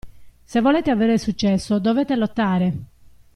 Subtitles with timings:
[0.45, 2.73] Se volete avere successo, dovete lottare!